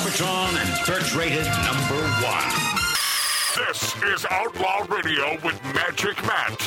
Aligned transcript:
Arbitron 0.00 0.58
and 0.58 0.86
search 0.86 1.14
rated 1.14 1.44
number 1.44 2.00
one. 2.24 2.50
This 3.54 3.94
is 4.02 4.24
Outlaw 4.30 4.86
Radio 4.88 5.32
with 5.44 5.62
Magic 5.74 6.16
Matt, 6.24 6.58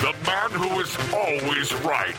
the 0.00 0.12
man 0.26 0.50
who 0.50 0.80
is 0.80 0.96
always 1.14 1.72
right. 1.84 2.18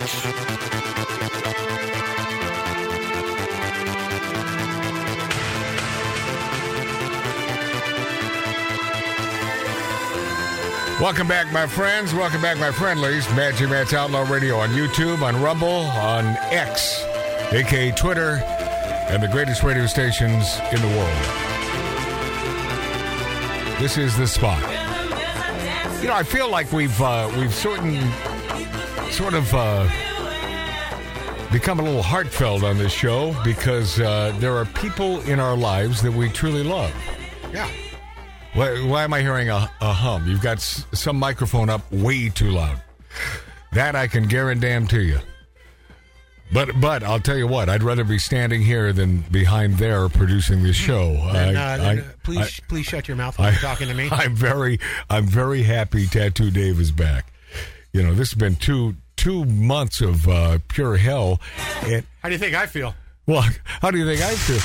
Welcome 11.02 11.28
back, 11.28 11.52
my 11.52 11.68
friends. 11.68 12.14
Welcome 12.14 12.42
back, 12.42 12.58
my 12.58 12.72
friendlies. 12.72 13.28
Magic 13.36 13.70
Matt's 13.70 13.94
Outlaw 13.94 14.22
Radio 14.32 14.60
on 14.60 14.70
YouTube, 14.70 15.24
on 15.24 15.42
Rumble, 15.42 15.68
on 15.68 16.26
X, 16.52 17.04
aka 17.52 17.92
Twitter, 17.92 18.42
and 19.14 19.22
the 19.22 19.28
greatest 19.28 19.62
radio 19.64 19.86
stations 19.86 20.60
in 20.72 20.82
the 20.82 20.88
world. 20.98 21.24
This 23.80 23.98
is 23.98 24.18
the 24.18 24.26
spot. 24.28 24.60
You 26.02 26.08
know, 26.08 26.16
I 26.16 26.24
feel 26.24 26.50
like 26.50 26.72
we've 26.72 27.00
uh, 27.02 27.32
we've 27.38 27.54
sort 27.54 27.80
sort 29.12 29.36
of 29.36 29.54
uh, 29.54 29.88
become 31.52 31.80
a 31.80 31.84
little 31.84 32.02
heartfelt 32.02 32.64
on 32.64 32.78
this 32.80 32.92
show 32.92 33.36
because 33.44 34.00
uh, 34.00 34.36
there 34.40 34.56
are 34.58 34.66
people 34.66 35.22
in 35.22 35.40
our 35.40 35.56
lives 35.56 36.02
that 36.02 36.12
we 36.12 36.30
truly 36.30 36.64
love. 36.64 36.92
Yeah. 37.54 37.70
Why, 38.56 38.84
why 38.86 39.04
am 39.04 39.14
I 39.14 39.22
hearing 39.22 39.50
a, 39.50 39.70
a 39.82 39.94
hum? 39.94 40.28
You've 40.28 40.42
got 40.42 40.58
s- 40.58 40.86
some 40.94 41.18
microphone 41.18 41.70
up 41.70 41.90
way 41.92 42.30
too 42.30 42.50
loud. 42.52 42.82
That 43.72 43.96
I 43.96 44.08
can 44.08 44.28
guarantee 44.28 44.88
to 44.88 45.02
you. 45.02 45.20
But 46.54 46.80
but 46.80 47.02
I'll 47.04 47.20
tell 47.20 47.38
you 47.38 47.48
what, 47.48 47.68
I'd 47.68 47.82
rather 47.84 48.04
be 48.04 48.20
standing 48.20 48.62
here 48.62 48.94
than 48.94 49.22
behind 49.32 49.78
there 49.80 50.08
producing 50.08 50.62
this 50.64 50.76
show. 50.76 51.14
And, 51.34 51.58
I- 51.58 51.64
uh, 51.64 51.74
I- 51.74 51.78
then, 51.96 52.00
uh, 52.00 52.04
please, 52.24 52.40
I- 52.62 52.68
please 52.68 52.86
shut 52.86 53.08
your 53.08 53.18
mouth 53.18 53.38
when 53.40 53.48
I- 53.48 53.52
you're 53.52 53.60
talking 53.60 53.88
to 53.88 53.94
me. 53.94 54.08
I'm 54.12 54.36
very 54.36 54.80
I'm 55.10 55.26
very 55.28 55.64
happy 55.64 56.06
Tattoo 56.06 56.52
Dave 56.52 56.80
is 56.80 56.92
back. 56.92 57.34
You 57.92 58.04
know, 58.04 58.14
this 58.14 58.30
has 58.32 58.38
been 58.38 58.56
two 58.56 58.96
two 59.16 59.46
months 59.46 60.00
of 60.02 60.28
uh, 60.28 60.60
pure 60.68 60.98
hell. 60.98 61.40
And 61.86 62.04
How 62.22 62.30
do 62.30 62.34
you 62.34 62.40
think 62.40 62.56
I 62.56 62.66
feel? 62.68 62.94
well, 63.26 63.46
how 63.82 63.90
do 63.92 63.98
you 63.98 64.06
think 64.06 64.22
I 64.22 64.36
feel? 64.36 64.60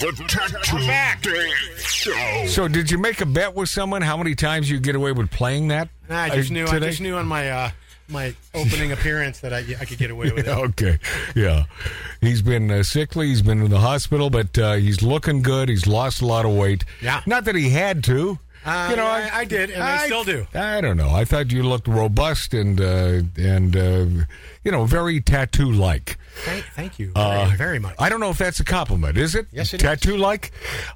The 0.00 0.12
Tattoo 0.28 1.30
Dave 1.30 1.80
Show. 1.80 2.44
So, 2.46 2.68
did 2.68 2.90
you 2.90 2.98
make 2.98 3.20
a 3.20 3.26
bet 3.26 3.54
with 3.54 3.68
someone 3.68 4.00
how 4.02 4.16
many 4.16 4.34
times 4.36 4.70
you 4.70 4.78
get 4.78 4.94
away 4.94 5.10
with 5.12 5.30
playing 5.30 5.68
that? 5.68 5.88
I 6.08 6.30
just 6.30 6.50
uh, 6.50 6.54
knew. 6.54 6.66
I 6.66 6.78
just 6.78 7.00
knew 7.00 7.16
on 7.16 7.26
my 7.26 7.50
uh, 7.50 7.70
my 8.08 8.34
opening 8.54 8.92
appearance 8.92 9.40
that 9.40 9.52
I, 9.52 9.58
I 9.80 9.84
could 9.84 9.98
get 9.98 10.10
away 10.10 10.30
with 10.30 10.46
it. 10.46 10.58
Okay, 10.58 10.98
yeah. 11.34 11.64
He's 12.20 12.42
been 12.42 12.70
uh, 12.70 12.82
sickly. 12.82 13.28
He's 13.28 13.42
been 13.42 13.62
in 13.62 13.70
the 13.70 13.80
hospital, 13.80 14.30
but 14.30 14.58
uh, 14.58 14.74
he's 14.74 15.02
looking 15.02 15.42
good. 15.42 15.68
He's 15.68 15.86
lost 15.86 16.20
a 16.20 16.26
lot 16.26 16.44
of 16.44 16.52
weight. 16.54 16.84
Yeah. 17.02 17.22
Not 17.26 17.44
that 17.44 17.54
he 17.54 17.70
had 17.70 18.02
to. 18.04 18.38
Uh, 18.66 18.70
I- 18.70 19.30
I 19.32 19.44
did, 19.44 19.70
and 19.70 19.82
I 19.82 20.06
still 20.06 20.24
do. 20.24 20.46
I 20.54 20.80
don't 20.80 20.96
know. 20.96 21.10
I 21.10 21.24
thought 21.24 21.50
you 21.52 21.62
looked 21.62 21.88
robust 21.88 22.52
and 22.54 22.80
uh, 22.80 23.20
and 23.36 23.76
uh, 23.76 24.06
you 24.64 24.70
know 24.72 24.84
very 24.84 25.20
tattoo 25.20 25.70
like. 25.70 26.18
Thank, 26.44 26.64
thank 26.66 26.98
you 27.00 27.10
very, 27.16 27.56
very 27.56 27.78
much. 27.80 27.94
Uh, 27.98 28.02
I 28.04 28.08
don't 28.08 28.20
know 28.20 28.30
if 28.30 28.38
that's 28.38 28.60
a 28.60 28.64
compliment. 28.64 29.16
Is 29.18 29.34
it? 29.34 29.48
Yes, 29.50 29.74
it 29.74 29.78
is. 29.78 29.82
tattoo 29.82 30.16
like. 30.16 30.52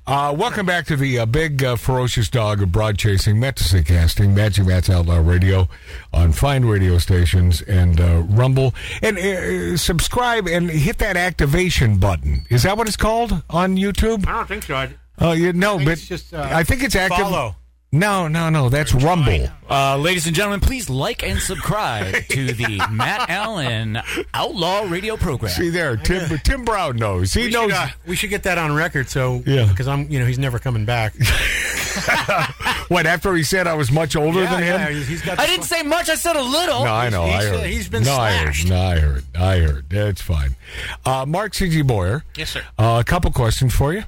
Uh, 0.06 0.32
welcome 0.38 0.64
back 0.66 0.86
to 0.86 0.96
the 0.96 1.18
uh, 1.18 1.26
big 1.26 1.64
uh, 1.64 1.74
ferocious 1.74 2.28
dog 2.28 2.62
of 2.62 2.70
broad 2.70 2.96
chasing, 2.96 3.36
Metasy 3.36 3.84
casting, 3.84 4.34
Magic 4.34 4.66
Matt's 4.66 4.88
Outlaw 4.88 5.18
Radio 5.18 5.68
on 6.12 6.30
fine 6.32 6.64
radio 6.64 6.98
stations 6.98 7.60
and 7.62 8.00
uh, 8.00 8.22
Rumble. 8.28 8.72
And 9.02 9.18
uh, 9.18 9.76
subscribe 9.76 10.46
and 10.46 10.70
hit 10.70 10.98
that 10.98 11.16
activation 11.16 11.96
button. 11.98 12.44
Is 12.48 12.62
that 12.62 12.76
what 12.76 12.86
it's 12.86 12.96
called 12.96 13.42
on 13.50 13.76
YouTube? 13.76 14.26
I 14.28 14.32
don't 14.32 14.46
think 14.48 14.62
so. 14.62 14.76
I, 14.76 14.90
Oh, 15.22 15.32
you 15.32 15.52
know, 15.52 15.78
but 15.78 15.88
it's 15.88 16.06
just, 16.06 16.34
uh, 16.34 16.46
I 16.50 16.64
think 16.64 16.82
it's 16.82 16.96
active. 16.96 17.18
follow. 17.20 17.56
No, 17.94 18.26
no, 18.26 18.48
no. 18.48 18.70
That's 18.70 18.94
Rumble. 18.94 19.48
Uh, 19.68 19.98
ladies 19.98 20.26
and 20.26 20.34
gentlemen, 20.34 20.60
please 20.60 20.88
like 20.88 21.22
and 21.22 21.38
subscribe 21.38 22.14
to 22.30 22.52
the 22.54 22.82
Matt 22.90 23.28
Allen 23.28 23.98
Outlaw 24.32 24.86
Radio 24.88 25.18
program. 25.18 25.52
See 25.52 25.68
there, 25.68 25.98
Tim. 25.98 26.38
Tim 26.38 26.64
Brown 26.64 26.96
knows. 26.96 27.34
He 27.34 27.44
we, 27.44 27.50
knows. 27.50 27.70
should, 27.70 27.74
uh, 27.78 27.88
we 28.06 28.16
should 28.16 28.30
get 28.30 28.44
that 28.44 28.56
on 28.56 28.74
record. 28.74 29.10
So 29.10 29.42
Yeah. 29.46 29.66
because 29.66 29.88
I'm 29.88 30.10
you 30.10 30.18
know 30.18 30.24
he's 30.24 30.38
never 30.38 30.58
coming 30.58 30.86
back. 30.86 31.12
what 32.88 33.04
after 33.06 33.34
he 33.34 33.42
said 33.42 33.66
I 33.66 33.74
was 33.74 33.90
much 33.92 34.16
older 34.16 34.42
yeah, 34.42 34.50
than 34.50 34.62
him? 34.62 34.80
yeah, 34.80 34.88
he's 34.90 35.08
he's 35.08 35.22
got. 35.22 35.38
I 35.38 35.46
didn't 35.46 35.64
say 35.66 35.82
much. 35.82 36.08
I 36.08 36.14
said 36.14 36.36
a 36.36 36.42
little. 36.42 36.84
No, 36.84 36.94
I 36.94 37.10
know. 37.10 37.26
He's- 37.26 37.42
I 37.44 37.46
heard. 37.48 37.54
uh, 37.56 37.62
he's 37.64 37.88
been 37.88 38.04
no, 38.04 38.14
slashed. 38.14 38.70
I 38.70 38.70
heard. 38.70 38.70
No, 38.70 38.82
I 38.82 38.98
heard. 38.98 39.24
I 39.36 39.58
heard. 39.58 39.90
That's 39.90 40.22
fine. 40.22 40.56
Uh, 41.04 41.26
Mark 41.26 41.54
C.G. 41.54 41.82
Boyer. 41.82 42.24
Yes, 42.36 42.50
sir. 42.50 42.62
Uh, 42.78 42.98
a 43.00 43.04
couple 43.04 43.30
questions 43.32 43.74
for 43.74 43.92
you. 43.92 44.04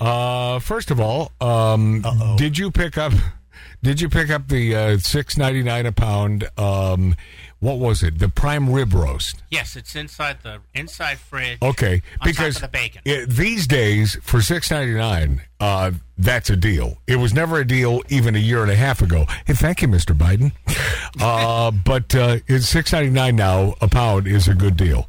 Uh, 0.00 0.58
first 0.58 0.90
of 0.90 1.00
all, 1.00 1.32
um, 1.40 2.02
did 2.36 2.58
you 2.58 2.70
pick 2.70 2.96
up? 2.98 3.12
Did 3.82 4.00
you 4.00 4.08
pick 4.08 4.30
up 4.30 4.46
the 4.48 4.74
uh, 4.76 4.98
six 4.98 5.36
ninety 5.36 5.62
nine 5.62 5.86
a 5.86 5.92
pound? 5.92 6.48
Um, 6.56 7.16
what 7.58 7.78
was 7.78 8.02
it? 8.02 8.18
The 8.18 8.28
prime 8.28 8.70
rib 8.72 8.92
roast. 8.94 9.42
Yes, 9.50 9.74
it's 9.76 9.94
inside 9.96 10.38
the 10.42 10.58
inside 10.74 11.18
fridge. 11.18 11.58
Okay, 11.62 12.02
On 12.20 12.24
because 12.28 12.54
top 12.56 12.64
of 12.64 12.72
the 12.72 12.78
bacon. 12.78 13.02
it- 13.04 13.28
these 13.30 13.66
days 13.66 14.18
for 14.22 14.40
six 14.40 14.70
ninety 14.70 14.94
nine, 14.94 15.42
uh, 15.60 15.90
that's 16.16 16.48
a 16.48 16.56
deal. 16.56 16.98
It 17.08 17.16
was 17.16 17.34
never 17.34 17.58
a 17.58 17.66
deal 17.66 18.02
even 18.08 18.36
a 18.36 18.40
year 18.40 18.62
and 18.62 18.70
a 18.70 18.76
half 18.76 19.02
ago. 19.02 19.26
Hey, 19.46 19.54
thank 19.54 19.82
you, 19.82 19.88
Mister 19.88 20.14
Biden. 20.14 20.52
uh, 21.20 21.70
but 21.72 22.14
uh, 22.14 22.38
it's 22.46 22.68
six 22.68 22.92
ninety 22.92 23.10
nine 23.10 23.34
now. 23.36 23.74
A 23.80 23.88
pound 23.88 24.26
is 24.28 24.46
a 24.46 24.54
good 24.54 24.76
deal. 24.76 25.08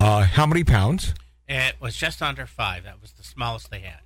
Uh, 0.00 0.22
how 0.22 0.46
many 0.46 0.64
pounds? 0.64 1.12
It 1.48 1.76
was 1.80 1.96
just 1.96 2.22
under 2.22 2.46
five. 2.46 2.84
That 2.84 3.00
was 3.00 3.12
the 3.12 3.22
smallest 3.22 3.70
they 3.70 3.80
had. 3.80 4.00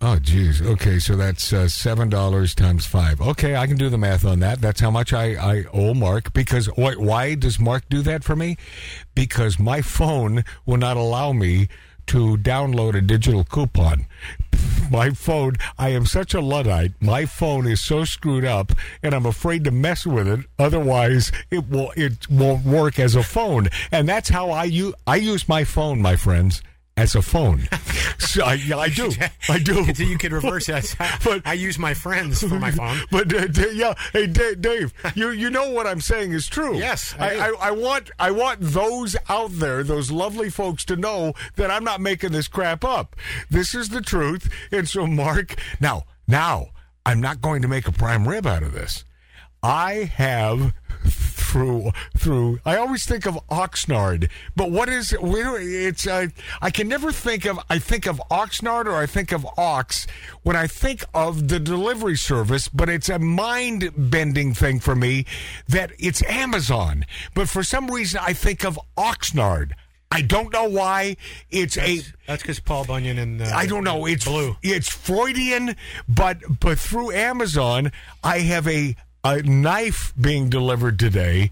Oh, 0.00 0.18
geez. 0.18 0.60
Okay, 0.60 0.98
so 0.98 1.16
that's 1.16 1.52
uh, 1.52 1.68
seven 1.68 2.10
dollars 2.10 2.54
times 2.54 2.84
five. 2.84 3.20
Okay, 3.20 3.56
I 3.56 3.66
can 3.66 3.78
do 3.78 3.88
the 3.88 3.96
math 3.96 4.26
on 4.26 4.40
that. 4.40 4.60
That's 4.60 4.80
how 4.80 4.90
much 4.90 5.12
I, 5.12 5.34
I 5.34 5.64
owe 5.72 5.94
Mark. 5.94 6.34
Because 6.34 6.66
why, 6.76 6.94
why 6.94 7.34
does 7.34 7.58
Mark 7.58 7.84
do 7.88 8.02
that 8.02 8.22
for 8.22 8.36
me? 8.36 8.56
Because 9.14 9.58
my 9.58 9.80
phone 9.80 10.44
will 10.66 10.76
not 10.76 10.98
allow 10.98 11.32
me 11.32 11.68
to 12.08 12.36
download 12.36 12.94
a 12.94 13.00
digital 13.00 13.42
coupon. 13.42 14.06
My 14.90 15.10
phone, 15.10 15.54
I 15.78 15.88
am 15.90 16.06
such 16.06 16.34
a 16.34 16.40
luddite. 16.40 16.92
My 17.00 17.26
phone 17.26 17.66
is 17.66 17.80
so 17.80 18.04
screwed 18.04 18.44
up, 18.44 18.72
and 19.02 19.14
I'm 19.14 19.26
afraid 19.26 19.64
to 19.64 19.70
mess 19.70 20.06
with 20.06 20.28
it. 20.28 20.40
Otherwise, 20.58 21.32
it 21.50 21.68
will 21.68 21.92
it 21.96 22.30
won't 22.30 22.64
work 22.64 22.98
as 22.98 23.16
a 23.16 23.22
phone. 23.22 23.68
And 23.90 24.08
that's 24.08 24.28
how 24.28 24.50
I 24.50 24.64
use 24.64 24.94
I 25.06 25.16
use 25.16 25.48
my 25.48 25.64
phone, 25.64 26.00
my 26.00 26.14
friends, 26.16 26.62
as 26.96 27.14
a 27.14 27.22
phone. 27.22 27.68
So 28.18 28.44
I, 28.44 28.60
I 28.76 28.88
do. 28.88 29.10
I 29.48 29.58
do. 29.58 29.94
So 29.94 30.02
you 30.02 30.18
could 30.18 30.32
reverse 30.32 30.66
that. 30.66 30.94
But- 31.24 31.46
I 31.46 31.52
use 31.54 31.78
my 31.78 31.94
friends 31.94 32.42
for 32.42 32.58
my 32.58 32.70
phone. 32.70 32.98
But 33.10 33.34
uh, 33.34 33.46
D- 33.46 33.72
yeah, 33.74 33.94
hey 34.12 34.26
Dave, 34.26 34.60
Dave, 34.60 34.92
you 35.14 35.30
you 35.30 35.48
know 35.50 35.70
what 35.70 35.86
I'm 35.86 36.00
saying 36.00 36.32
is 36.32 36.46
true. 36.46 36.76
Yes, 36.76 37.14
I, 37.18 37.36
I 37.36 37.48
I. 37.48 37.54
I 37.68 37.70
want 37.72 38.10
I 38.18 38.30
want 38.30 38.60
those 38.60 39.16
out 39.28 39.50
there, 39.52 39.82
those 39.82 40.10
lovely 40.10 40.50
folks, 40.50 40.84
to 40.86 40.96
know 40.96 41.32
that 41.56 41.70
I'm 41.70 41.84
not 41.84 42.00
making 42.00 42.32
this 42.32 42.48
crap 42.48 42.84
up. 42.84 43.16
This 43.50 43.74
is 43.74 43.88
the 43.90 44.00
truth. 44.02 44.50
And 44.70 44.88
so, 44.88 45.06
Mark, 45.06 45.54
now 45.80 46.04
now 46.28 46.68
I'm 47.06 47.20
not 47.20 47.40
going 47.40 47.62
to 47.62 47.68
make 47.68 47.86
a 47.88 47.92
prime 47.92 48.28
rib 48.28 48.46
out 48.46 48.62
of 48.62 48.72
this. 48.72 49.04
I 49.62 50.10
have 50.14 50.72
through 51.12 51.90
through. 52.16 52.60
I 52.64 52.76
always 52.76 53.06
think 53.06 53.26
of 53.26 53.38
Oxnard, 53.48 54.30
but 54.54 54.70
what 54.70 54.88
is 54.88 55.12
where 55.12 55.60
it's? 55.60 56.06
Uh, 56.06 56.28
I 56.60 56.70
can 56.70 56.88
never 56.88 57.12
think 57.12 57.44
of. 57.44 57.58
I 57.70 57.78
think 57.78 58.06
of 58.06 58.20
Oxnard 58.30 58.86
or 58.86 58.94
I 58.94 59.06
think 59.06 59.32
of 59.32 59.46
Ox 59.56 60.06
when 60.42 60.56
I 60.56 60.66
think 60.66 61.04
of 61.14 61.48
the 61.48 61.60
delivery 61.60 62.16
service, 62.16 62.68
but 62.68 62.88
it's 62.88 63.08
a 63.08 63.18
mind 63.18 63.92
bending 63.96 64.54
thing 64.54 64.80
for 64.80 64.94
me 64.94 65.26
that 65.68 65.92
it's 65.98 66.22
Amazon. 66.24 67.04
But 67.34 67.48
for 67.48 67.62
some 67.62 67.90
reason, 67.90 68.20
I 68.22 68.32
think 68.32 68.64
of 68.64 68.78
Oxnard. 68.96 69.72
I 70.10 70.22
don't 70.22 70.52
know 70.52 70.64
why. 70.64 71.16
It's 71.50 71.76
a. 71.76 72.00
That's 72.26 72.42
because 72.42 72.60
Paul 72.60 72.84
Bunyan 72.84 73.18
and 73.18 73.42
uh, 73.42 73.50
I 73.54 73.66
don't 73.66 73.84
know. 73.84 74.06
It's 74.06 74.24
blue. 74.24 74.56
It's 74.62 74.88
Freudian, 74.88 75.76
but 76.08 76.38
but 76.60 76.78
through 76.78 77.10
Amazon, 77.12 77.90
I 78.22 78.38
have 78.40 78.68
a 78.68 78.96
a 79.26 79.42
knife 79.42 80.12
being 80.20 80.48
delivered 80.48 80.98
today. 80.98 81.50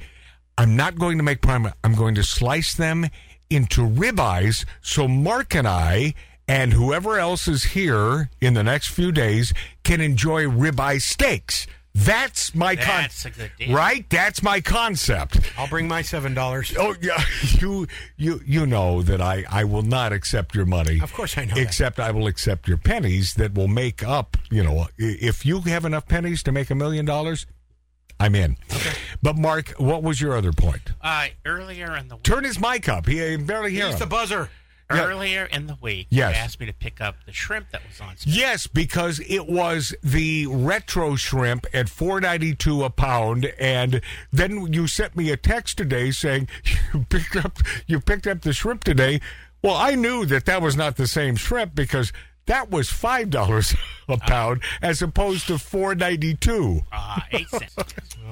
I'm 0.56 0.76
not 0.76 0.96
going 0.96 1.18
to 1.18 1.24
make 1.24 1.40
prime. 1.40 1.72
I'm 1.82 1.94
going 1.96 2.14
to 2.14 2.22
slice 2.22 2.74
them 2.74 3.06
into 3.50 3.82
ribeyes. 3.82 4.64
So 4.80 5.08
Mark 5.08 5.54
and 5.56 5.66
I 5.66 6.14
and 6.46 6.72
whoever 6.72 7.18
else 7.18 7.48
is 7.48 7.64
here 7.64 8.30
in 8.40 8.54
the 8.54 8.62
next 8.62 8.88
few 8.90 9.10
days 9.10 9.52
can 9.82 10.00
enjoy 10.00 10.44
ribeye 10.44 11.00
steaks. 11.02 11.66
That's 11.96 12.54
my 12.54 12.74
That's 12.74 13.22
concept, 13.22 13.36
a 13.36 13.38
good 13.38 13.50
deal. 13.58 13.76
right? 13.76 14.08
That's 14.10 14.42
my 14.42 14.60
concept. 14.60 15.40
I'll 15.56 15.68
bring 15.68 15.86
my 15.88 16.02
seven 16.02 16.34
dollars. 16.34 16.74
Oh 16.76 16.94
yeah, 17.00 17.22
you 17.60 17.86
you 18.16 18.40
you 18.44 18.66
know 18.66 19.00
that 19.02 19.20
I 19.20 19.44
I 19.48 19.62
will 19.64 19.82
not 19.82 20.12
accept 20.12 20.56
your 20.56 20.66
money. 20.66 21.00
Of 21.00 21.12
course 21.12 21.38
I 21.38 21.44
know 21.44 21.54
that. 21.54 21.60
Except 21.60 22.00
I 22.00 22.10
will 22.10 22.26
accept 22.26 22.66
your 22.66 22.78
pennies 22.78 23.34
that 23.34 23.54
will 23.54 23.68
make 23.68 24.02
up. 24.02 24.36
You 24.50 24.64
know, 24.64 24.88
if 24.98 25.46
you 25.46 25.60
have 25.60 25.84
enough 25.84 26.06
pennies 26.08 26.42
to 26.44 26.52
make 26.52 26.68
a 26.70 26.74
million 26.74 27.04
dollars, 27.04 27.46
I'm 28.20 28.34
in. 28.34 28.56
Okay. 28.72 28.92
But 29.22 29.36
Mark, 29.36 29.70
what 29.78 30.02
was 30.02 30.20
your 30.20 30.36
other 30.36 30.52
point? 30.52 30.92
Uh, 31.00 31.28
earlier 31.44 31.96
in 31.96 32.08
the 32.08 32.16
week, 32.16 32.22
Turn 32.24 32.44
his 32.44 32.58
mic 32.60 32.88
up. 32.88 33.06
He 33.06 33.36
barely 33.36 33.72
hear 33.72 33.88
Use 33.88 33.98
the 33.98 34.06
buzzer. 34.06 34.48
Yeah. 34.92 35.06
Earlier 35.06 35.44
in 35.46 35.66
the 35.66 35.78
week, 35.80 36.08
Yes. 36.10 36.34
you 36.36 36.40
asked 36.42 36.60
me 36.60 36.66
to 36.66 36.72
pick 36.74 37.00
up 37.00 37.16
the 37.24 37.32
shrimp 37.32 37.70
that 37.72 37.80
was 37.88 38.00
on 38.02 38.16
sale. 38.18 38.32
Yes, 38.34 38.66
because 38.66 39.18
it 39.26 39.46
was 39.48 39.94
the 40.02 40.46
retro 40.46 41.16
shrimp 41.16 41.66
at 41.72 41.88
four 41.88 42.20
ninety 42.20 42.54
two 42.54 42.84
a 42.84 42.90
pound, 42.90 43.46
and 43.58 44.02
then 44.30 44.72
you 44.74 44.86
sent 44.86 45.16
me 45.16 45.30
a 45.30 45.38
text 45.38 45.78
today 45.78 46.10
saying 46.10 46.48
you 46.92 47.06
picked 47.08 47.34
up 47.34 47.58
you 47.86 47.98
picked 47.98 48.26
up 48.26 48.42
the 48.42 48.52
shrimp 48.52 48.84
today. 48.84 49.20
Well, 49.62 49.74
I 49.74 49.94
knew 49.94 50.26
that 50.26 50.44
that 50.44 50.60
was 50.60 50.76
not 50.76 50.96
the 50.96 51.06
same 51.06 51.36
shrimp 51.36 51.74
because 51.74 52.12
that 52.46 52.70
was 52.70 52.88
five 52.90 53.30
dollars 53.30 53.74
a 54.08 54.16
pound 54.18 54.62
as 54.82 55.00
opposed 55.02 55.46
to 55.48 55.58
four 55.58 55.94
ninety 55.94 56.34
two. 56.34 56.80
Ah, 56.92 57.26
eight 57.32 57.48
cents. 57.48 57.74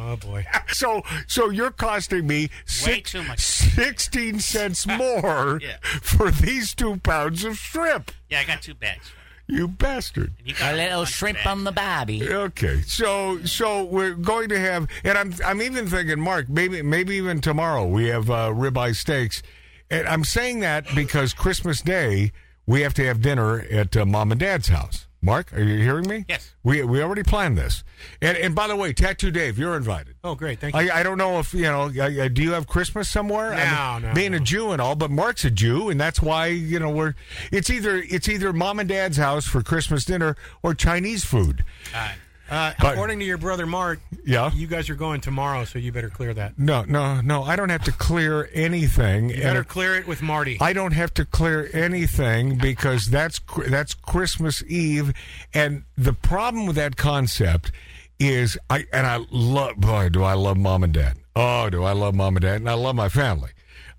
Oh 0.05 0.17
boy. 0.17 0.45
So, 0.69 1.03
so 1.29 1.51
you're 1.51 1.71
costing 1.71 2.27
me 2.27 2.49
Way 2.85 3.03
too 3.03 3.23
much. 3.23 3.41
sixteen 3.41 4.41
cents 4.41 4.87
more 4.99 5.61
Yeah. 5.63 5.77
for 6.01 6.31
these 6.31 6.75
two 6.75 6.97
pounds 6.97 7.45
of 7.45 7.57
shrimp. 7.59 8.11
Yeah, 8.31 8.41
I 8.41 8.45
got 8.45 8.63
two 8.63 8.75
bags. 8.75 9.11
you. 9.47 9.59
You 9.59 9.69
bastard. 9.69 10.33
You 10.45 10.55
A 10.63 10.75
little 10.75 11.05
shrimp 11.05 11.39
bags. 11.39 11.47
on 11.47 11.65
the 11.65 11.73
bobby. 11.73 12.27
Okay, 12.29 12.81
so 12.83 13.45
so 13.45 13.85
we're 13.85 14.15
going 14.15 14.49
to 14.49 14.59
have, 14.59 14.89
and 15.05 15.17
I'm 15.19 15.35
I'm 15.45 15.61
even 15.63 15.87
thinking, 15.87 16.19
Mark, 16.19 16.49
maybe 16.49 16.81
maybe 16.83 17.15
even 17.17 17.41
tomorrow 17.43 17.87
we 17.87 18.07
have 18.09 18.31
uh, 18.31 18.49
ribeye 18.49 18.97
steaks, 18.97 19.43
and 19.91 20.09
I'm 20.09 20.25
saying 20.25 20.61
that 20.61 20.87
because 20.95 21.35
Christmas 21.35 21.83
Day 21.83 22.33
we 22.67 22.83
have 22.83 22.95
to 22.95 23.05
have 23.07 23.21
dinner 23.21 23.61
at 23.61 23.97
uh, 23.97 24.07
mom 24.07 24.33
and 24.33 24.41
dad's 24.41 24.69
house. 24.69 25.07
Mark, 25.25 25.53
are 25.53 25.63
you 25.63 25.79
hearing 25.79 26.09
me? 26.09 26.25
Yes. 26.29 26.53
We 26.65 26.83
we 26.83 27.01
already 27.01 27.23
planned 27.23 27.57
this, 27.57 27.85
and 28.21 28.37
and 28.37 28.57
by 28.57 28.67
the 28.67 28.75
way, 28.75 28.93
Tattoo 28.93 29.31
Dave, 29.31 29.57
you're 29.57 29.77
invited. 29.77 30.17
Oh 30.25 30.35
great. 30.35 30.59
Thank 30.59 30.75
you. 30.75 30.81
I, 30.81 30.99
I 30.99 31.03
don't 31.05 31.17
know 31.17 31.39
if 31.39 31.55
you 31.55 31.63
know. 31.63 31.93
I, 32.01 32.25
I, 32.25 32.29
do 32.29 32.43
you 32.43 32.53
have 32.53 32.67
Christmas 32.67 33.09
somewhere? 33.09 33.53
I 33.55 34.01
No, 34.01 34.09
no, 34.09 34.15
Being 34.15 34.35
a. 34.35 34.41
Jew 34.41 34.73
and 34.73 34.83
all, 34.83 34.97
but 34.97 35.13
Mark's 35.13 35.45
a 35.45 35.51
Jew, 35.53 35.91
and 35.91 36.01
that's 36.01 36.21
why 36.21 36.49
you 36.49 36.81
know 36.81 36.91
we're. 36.91 37.15
It's 37.53 37.71
either 37.71 37.99
it's 37.99 38.29
either 38.29 38.53
mom 38.53 38.81
and 38.81 38.89
dad's 38.89 39.17
house 39.17 39.47
for 39.47 39.63
Christmas 39.63 40.05
dinner 40.05 40.37
or 40.61 40.75
Chinese 40.75 41.25
food. 41.25 41.65
Uh, 41.95 42.15
Uh, 42.51 42.73
But- 42.79 42.93
according 42.93 43.19
to 43.21 43.25
your 43.25 43.39
brother 43.39 43.65
Mark, 43.67 44.01
Yeah. 44.25 44.51
you 44.53 44.67
guys 44.67 44.91
are 44.91 44.95
going 44.95 45.21
tomorrow, 45.23 45.65
so 45.65 45.79
you 45.79 45.91
better 45.93 46.11
clear 46.11 46.35
that. 46.35 46.59
No, 46.59 46.83
no, 46.87 47.21
no. 47.23 47.45
I 47.45 47.57
don't 47.57 47.71
have 47.71 47.85
to 47.85 47.93
clear 47.93 48.51
anything. 48.53 49.31
You 49.31 49.43
better 49.43 49.61
it- 49.61 49.69
clear 49.69 49.95
it 49.97 50.07
with 50.07 50.21
Marty. 50.23 50.59
I 50.61 50.73
don't 50.73 50.93
have 50.93 51.15
to 51.15 51.25
clear 51.25 51.71
anything 51.73 52.57
because 52.59 53.07
that's 53.07 53.41
that's 53.69 53.95
Christmas 53.95 54.63
Eve, 54.67 55.13
and 55.55 55.85
the 55.97 56.13
problem 56.13 56.67
with 56.67 56.77
that 56.77 56.97
concept 56.97 57.73
is 58.19 58.59
I 58.69 58.85
and 58.93 59.07
I 59.07 59.21
love 59.31 59.77
boy 59.77 60.09
do 60.11 60.23
I 60.23 60.35
love 60.35 60.57
mom 60.59 60.85
and 60.85 60.93
dad. 60.93 61.17
Oh, 61.35 61.71
do 61.71 61.85
I 61.85 61.93
love 61.93 62.15
mom 62.15 62.37
and 62.37 62.43
dad, 62.43 62.57
and 62.57 62.69
I 62.69 62.75
love 62.75 62.95
my 62.95 63.09
family 63.09 63.51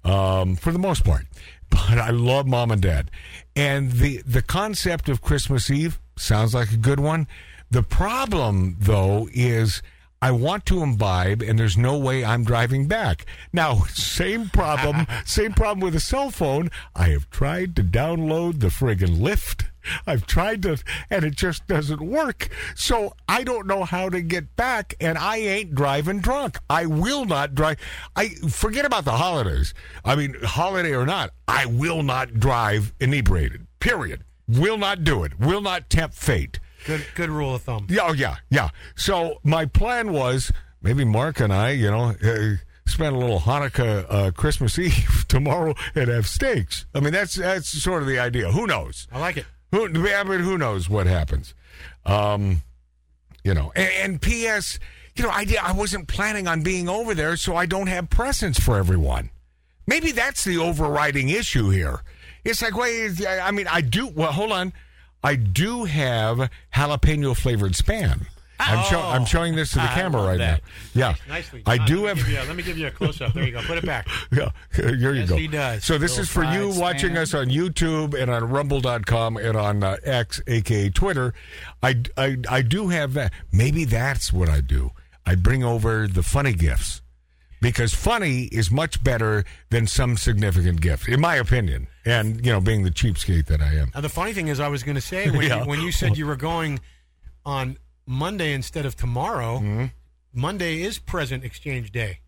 um, 0.03 0.55
for 0.55 0.71
the 0.71 0.79
most 0.79 1.03
part, 1.03 1.25
but 1.69 1.97
I 1.97 2.11
love 2.11 2.45
mom 2.45 2.69
and 2.71 2.81
dad, 2.81 3.09
and 3.55 3.93
the 3.93 4.21
the 4.27 4.41
concept 4.43 5.09
of 5.09 5.21
Christmas 5.21 5.71
Eve 5.71 5.99
sounds 6.17 6.53
like 6.53 6.71
a 6.71 6.77
good 6.77 6.99
one. 6.99 7.27
The 7.73 7.81
problem 7.81 8.77
though 8.79 9.27
is. 9.33 9.81
I 10.21 10.31
want 10.31 10.65
to 10.67 10.81
imbibe, 10.81 11.41
and 11.41 11.59
there's 11.59 11.75
no 11.75 11.97
way 11.97 12.23
I'm 12.23 12.45
driving 12.45 12.87
back. 12.87 13.25
Now, 13.51 13.83
same 13.89 14.47
problem, 14.47 15.05
same 15.25 15.51
problem 15.51 15.81
with 15.81 15.93
a 15.95 15.99
cell 15.99 16.31
phone. 16.31 16.69
I 16.95 17.09
have 17.09 17.29
tried 17.29 17.75
to 17.75 17.83
download 17.83 18.61
the 18.61 18.67
friggin' 18.67 19.17
Lyft. 19.17 19.65
I've 20.07 20.25
tried 20.25 20.61
to, 20.61 20.81
and 21.09 21.25
it 21.25 21.35
just 21.35 21.67
doesn't 21.67 21.99
work. 21.99 22.47
So 22.73 23.17
I 23.27 23.43
don't 23.43 23.67
know 23.67 23.83
how 23.83 24.07
to 24.07 24.21
get 24.21 24.55
back, 24.55 24.93
and 25.01 25.17
I 25.17 25.39
ain't 25.39 25.75
driving 25.75 26.21
drunk. 26.21 26.57
I 26.69 26.85
will 26.85 27.25
not 27.25 27.53
drive. 27.53 27.79
I 28.15 28.29
forget 28.47 28.85
about 28.85 29.03
the 29.03 29.17
holidays. 29.17 29.73
I 30.05 30.15
mean, 30.15 30.37
holiday 30.41 30.95
or 30.95 31.05
not, 31.05 31.31
I 31.49 31.65
will 31.65 32.01
not 32.01 32.39
drive 32.39 32.93
inebriated. 33.01 33.67
Period. 33.81 34.23
Will 34.47 34.77
not 34.77 35.03
do 35.03 35.25
it. 35.25 35.37
Will 35.37 35.59
not 35.59 35.89
tempt 35.89 36.15
fate. 36.15 36.61
Good 36.85 37.05
good 37.15 37.29
rule 37.29 37.55
of 37.55 37.61
thumb. 37.61 37.87
Yeah, 37.89 38.01
oh, 38.03 38.13
yeah, 38.13 38.35
yeah. 38.49 38.69
So 38.95 39.39
my 39.43 39.65
plan 39.65 40.11
was 40.11 40.51
maybe 40.81 41.05
Mark 41.05 41.39
and 41.39 41.53
I, 41.53 41.71
you 41.71 41.89
know, 41.89 42.13
uh, 42.23 42.55
spend 42.85 43.15
a 43.15 43.19
little 43.19 43.39
Hanukkah, 43.39 44.05
uh, 44.09 44.31
Christmas 44.31 44.77
Eve 44.79 45.25
tomorrow 45.27 45.75
and 45.95 46.09
have 46.09 46.27
steaks. 46.27 46.85
I 46.93 46.99
mean, 46.99 47.13
that's 47.13 47.35
that's 47.35 47.69
sort 47.69 48.01
of 48.01 48.07
the 48.07 48.19
idea. 48.19 48.51
Who 48.51 48.67
knows? 48.67 49.07
I 49.11 49.19
like 49.19 49.37
it. 49.37 49.45
Who, 49.71 49.85
I 49.85 50.23
mean, 50.23 50.41
who 50.41 50.57
knows 50.57 50.87
what 50.87 51.07
happens? 51.07 51.55
Um, 52.05 52.61
you 53.43 53.53
know, 53.53 53.71
and, 53.75 53.91
and 53.93 54.21
P.S. 54.21 54.77
You 55.15 55.23
know, 55.23 55.29
I 55.31 55.45
I 55.61 55.73
wasn't 55.73 56.07
planning 56.07 56.47
on 56.47 56.61
being 56.61 56.89
over 56.89 57.13
there, 57.13 57.37
so 57.37 57.55
I 57.55 57.65
don't 57.65 57.87
have 57.87 58.09
presents 58.09 58.59
for 58.59 58.77
everyone. 58.77 59.29
Maybe 59.85 60.11
that's 60.11 60.43
the 60.43 60.57
overriding 60.57 61.29
issue 61.29 61.69
here. 61.69 62.01
It's 62.43 62.61
like, 62.61 62.75
wait, 62.75 63.25
I 63.25 63.51
mean, 63.51 63.67
I 63.67 63.81
do. 63.81 64.07
Well, 64.07 64.31
hold 64.31 64.51
on. 64.51 64.73
I 65.23 65.35
do 65.35 65.85
have 65.85 66.49
jalapeno 66.73 67.35
flavored 67.35 67.73
spam. 67.73 68.27
I'm, 68.59 68.83
show, 68.85 69.01
I'm 69.01 69.25
showing 69.25 69.55
this 69.55 69.71
to 69.71 69.75
the 69.79 69.87
camera 69.87 70.21
right 70.23 70.37
that. 70.37 70.61
now. 70.95 71.09
Yeah, 71.09 71.15
Nicely. 71.27 71.63
I 71.65 71.85
do 71.85 72.05
Let 72.05 72.17
have. 72.17 72.17
me 72.17 72.23
give 72.23 72.31
you 72.31 72.39
a- 72.39 72.45
let 72.47 72.55
me 72.55 72.63
give 72.63 72.77
you 72.77 72.87
a 72.87 72.91
close 72.91 73.19
up. 73.19 73.33
There 73.33 73.43
you 73.43 73.51
go. 73.51 73.61
Put 73.61 73.77
it 73.77 73.85
back. 73.85 74.07
Yeah, 74.31 74.51
here 74.73 75.13
you 75.13 75.25
go. 75.27 75.35
he 75.35 75.47
does. 75.47 75.83
So 75.83 75.97
this 75.97 76.17
is 76.17 76.29
for 76.29 76.43
you 76.45 76.69
watching 76.79 77.11
spam. 77.13 77.17
us 77.17 77.33
on 77.33 77.47
YouTube 77.47 78.13
and 78.19 78.31
on 78.31 78.49
Rumble.com 78.49 79.37
and 79.37 79.57
on 79.57 79.83
uh, 79.83 79.97
X, 80.03 80.41
aka 80.47 80.89
Twitter. 80.89 81.33
I, 81.81 82.01
I 82.17 82.37
I 82.49 82.61
do 82.61 82.87
have 82.89 83.13
that. 83.15 83.33
Maybe 83.51 83.83
that's 83.85 84.31
what 84.31 84.47
I 84.49 84.61
do. 84.61 84.91
I 85.25 85.35
bring 85.35 85.63
over 85.63 86.07
the 86.07 86.23
funny 86.23 86.53
gifts 86.53 87.01
because 87.63 87.95
funny 87.95 88.43
is 88.51 88.69
much 88.69 89.03
better 89.03 89.43
than 89.71 89.87
some 89.87 90.17
significant 90.17 90.81
gift, 90.81 91.07
in 91.09 91.19
my 91.19 91.35
opinion. 91.37 91.87
And 92.05 92.45
you 92.45 92.51
know, 92.51 92.61
being 92.61 92.83
the 92.83 92.91
cheapskate 92.91 93.47
that 93.47 93.61
I 93.61 93.73
am. 93.75 93.89
Now, 93.95 94.01
the 94.01 94.09
funny 94.09 94.33
thing 94.33 94.49
is, 94.49 94.59
I 94.59 94.67
was 94.67 94.83
going 94.83 94.95
to 94.95 95.01
say 95.01 95.31
when, 95.31 95.41
Yeah. 95.47 95.61
you, 95.63 95.67
when 95.67 95.81
you 95.81 95.91
said 95.91 96.15
you 96.17 96.27
were 96.27 96.35
going 96.35 96.79
on 97.45 97.77
Monday 98.05 98.53
instead 98.53 98.85
of 98.85 98.95
tomorrow, 98.95 99.57
Mm-hmm. 99.57 99.85
Monday 100.35 100.81
is 100.81 100.97
Present 100.99 101.43
Exchange 101.43 101.91
Day. 101.91 102.19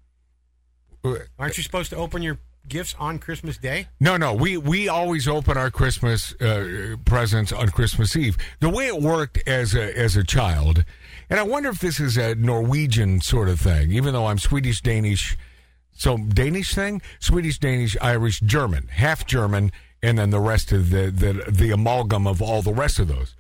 Aren't 1.38 1.58
you 1.58 1.64
supposed 1.64 1.90
to 1.92 1.96
open 1.98 2.22
your 2.24 2.40
gifts 2.68 2.96
on 3.00 3.20
Christmas 3.20 3.58
Day? 3.58 3.88
No, 4.00 4.18
no. 4.18 4.34
We 4.34 4.58
we 4.58 4.88
always 4.90 5.28
open 5.28 5.56
our 5.58 5.70
Christmas 5.70 6.34
uh, 6.42 6.96
presents 7.06 7.52
on 7.52 7.70
Christmas 7.70 8.16
Eve. 8.16 8.38
The 8.60 8.70
way 8.70 8.88
it 8.88 9.00
worked 9.02 9.40
as 9.48 9.76
a 9.76 9.96
as 9.98 10.16
a 10.16 10.24
child, 10.24 10.84
and 11.30 11.40
I 11.40 11.44
wonder 11.44 11.70
if 11.70 11.80
this 11.80 12.00
is 12.00 12.18
a 12.18 12.36
Norwegian 12.36 13.22
sort 13.22 13.50
of 13.50 13.60
thing. 13.60 13.92
Even 13.92 14.14
though 14.14 14.28
I'm 14.28 14.38
Swedish 14.38 14.82
Danish, 14.82 15.38
so 15.92 16.18
Danish 16.18 16.74
thing, 16.74 17.02
Swedish 17.20 17.60
Danish 17.60 17.98
Irish 18.02 18.40
German, 18.42 18.88
half 18.88 19.26
German, 19.26 19.72
and 20.04 20.18
then 20.18 20.30
the 20.30 20.40
rest 20.40 20.72
of 20.72 20.90
the 20.90 21.12
the 21.12 21.52
the 21.52 21.72
amalgam 21.72 22.28
of 22.28 22.42
all 22.42 22.62
the 22.62 22.74
rest 22.74 23.00
of 23.00 23.08
those. 23.08 23.36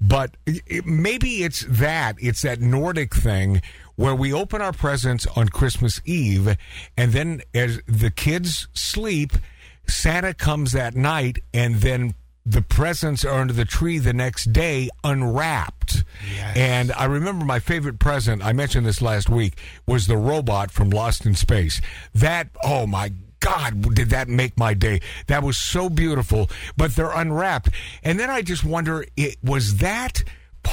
But 0.00 0.36
it, 0.46 0.84
maybe 0.84 1.44
it's 1.44 1.64
that 1.68 2.16
it's 2.18 2.42
that 2.42 2.60
Nordic 2.60 3.14
thing 3.14 3.62
where 3.96 4.14
we 4.14 4.32
open 4.32 4.60
our 4.60 4.72
presents 4.72 5.26
on 5.36 5.48
Christmas 5.48 6.00
Eve, 6.04 6.56
and 6.96 7.12
then 7.12 7.42
as 7.54 7.80
the 7.86 8.10
kids 8.10 8.68
sleep, 8.74 9.32
Santa 9.86 10.34
comes 10.34 10.72
that 10.72 10.94
night, 10.94 11.38
and 11.52 11.76
then 11.76 12.14
the 12.46 12.62
presents 12.62 13.24
are 13.24 13.40
under 13.40 13.54
the 13.54 13.64
tree 13.64 13.98
the 13.98 14.12
next 14.12 14.52
day 14.52 14.90
unwrapped. 15.02 16.04
And 16.54 16.92
I 16.92 17.06
remember 17.06 17.44
my 17.44 17.58
favorite 17.58 17.98
present, 17.98 18.44
I 18.44 18.52
mentioned 18.52 18.86
this 18.86 19.00
last 19.00 19.28
week, 19.28 19.58
was 19.86 20.06
the 20.06 20.16
robot 20.16 20.70
from 20.70 20.90
Lost 20.90 21.24
in 21.24 21.34
Space. 21.34 21.80
That, 22.14 22.48
oh 22.62 22.86
my 22.86 23.12
God, 23.40 23.94
did 23.94 24.10
that 24.10 24.28
make 24.28 24.58
my 24.58 24.74
day? 24.74 25.00
That 25.26 25.42
was 25.42 25.56
so 25.56 25.88
beautiful, 25.88 26.50
but 26.76 26.94
they're 26.94 27.10
unwrapped. 27.10 27.70
And 28.02 28.18
then 28.18 28.30
I 28.30 28.42
just 28.42 28.64
wonder, 28.64 29.06
it 29.16 29.36
was 29.42 29.76
that 29.78 30.24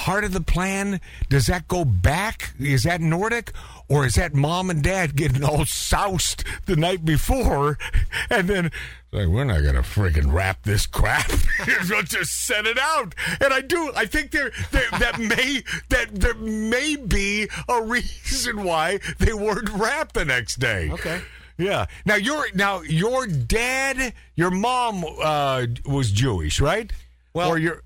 part 0.01 0.23
of 0.23 0.33
the 0.33 0.41
plan? 0.41 0.99
Does 1.29 1.45
that 1.45 1.67
go 1.67 1.85
back? 1.85 2.53
Is 2.59 2.83
that 2.83 3.01
Nordic? 3.01 3.51
Or 3.87 4.03
is 4.03 4.15
that 4.15 4.33
mom 4.33 4.71
and 4.71 4.81
dad 4.81 5.15
getting 5.15 5.43
all 5.43 5.63
soused 5.65 6.43
the 6.65 6.75
night 6.75 7.05
before? 7.05 7.77
And 8.29 8.47
then, 8.47 8.71
like, 9.11 9.27
we're 9.27 9.43
not 9.43 9.61
going 9.61 9.75
to 9.75 9.81
friggin' 9.81 10.31
wrap 10.31 10.63
this 10.63 10.85
crap. 10.87 11.29
we'll 11.89 12.03
just 12.03 12.45
send 12.45 12.65
it 12.65 12.77
out. 12.79 13.13
And 13.41 13.53
I 13.53 13.59
do. 13.59 13.91
I 13.93 14.05
think 14.05 14.31
there, 14.31 14.51
there 14.71 14.89
that 14.99 15.19
may 15.19 15.63
that 15.89 16.15
there 16.15 16.35
may 16.35 16.95
be 16.95 17.49
a 17.67 17.81
reason 17.81 18.63
why 18.63 18.99
they 19.19 19.33
weren't 19.33 19.69
wrapped 19.69 20.13
the 20.13 20.23
next 20.23 20.59
day. 20.59 20.89
Okay. 20.91 21.21
Yeah. 21.57 21.87
Now 22.05 22.15
your 22.15 22.45
now 22.53 22.81
your 22.81 23.27
dad, 23.27 24.13
your 24.35 24.51
mom 24.51 25.03
uh, 25.21 25.65
was 25.85 26.11
Jewish, 26.11 26.61
right? 26.61 26.91
Well- 27.33 27.49
or 27.49 27.57
your 27.57 27.83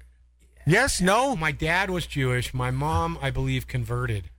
yes, 0.66 1.02
no. 1.02 1.36
My 1.36 1.52
dad 1.52 1.90
was 1.90 2.06
Jewish. 2.08 2.54
My 2.54 2.72
mom, 2.72 3.18
I 3.22 3.32
believe, 3.32 3.68
converted. 3.68 4.30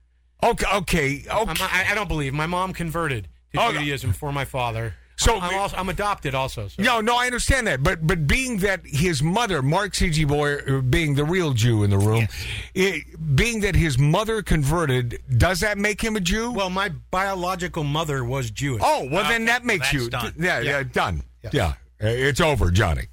Okay, 0.43 0.65
okay, 0.75 1.25
I'm. 1.31 1.49
I, 1.49 1.87
I 1.91 1.95
don't 1.95 2.07
believe 2.07 2.33
my 2.33 2.45
mom 2.45 2.73
converted 2.73 3.27
to 3.55 3.71
Judaism 3.73 4.13
for 4.13 4.31
my 4.31 4.45
father. 4.45 4.93
So- 5.19 5.39
I'm, 5.39 5.55
also, 5.55 5.75
I'm 5.77 5.89
adopted 5.89 6.35
also. 6.35 6.67
So. 6.67 6.83
No, 6.83 7.01
no, 7.01 7.17
I 7.17 7.25
understand 7.25 7.65
that, 7.65 7.81
but 7.81 8.05
but 8.05 8.27
being 8.27 8.57
that 8.59 8.81
his 8.85 9.23
mother, 9.23 9.63
Mark 9.63 9.95
C.G. 9.95 10.25
Boy, 10.25 10.57
uh, 10.57 10.81
being 10.81 11.15
the 11.15 11.25
real 11.25 11.53
Jew 11.53 11.83
in 11.83 11.89
the 11.89 11.97
room, 11.97 12.27
it, 12.75 13.03
being 13.35 13.61
that 13.61 13.73
his 13.75 13.97
mother 13.97 14.43
converted, 14.43 15.19
does 15.35 15.61
that 15.61 15.79
make 15.79 16.01
him 16.03 16.15
a 16.15 16.19
Jew? 16.19 16.51
Well, 16.51 16.69
my 16.69 16.89
biological 17.09 17.83
mother 17.83 18.23
was 18.23 18.51
Jewish. 18.51 18.83
oh, 18.85 19.07
well 19.11 19.27
then 19.27 19.45
that 19.45 19.65
makes 19.65 19.91
you 19.91 20.07
done. 20.07 20.35
yeah, 20.37 20.59
yeah, 20.59 20.69
Yeah. 20.77 20.83
done. 20.83 21.23
Yes. 21.41 21.53
Yeah, 21.53 21.67
Uh, 21.69 21.73
it's 22.13 22.39
over, 22.39 22.69
Johnny. 22.69 23.07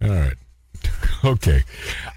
All 0.00 0.08
right. 0.08 0.34
Okay. 1.24 1.64